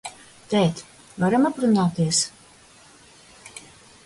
[0.53, 0.81] Tēt,
[1.25, 2.25] varam aprunāties?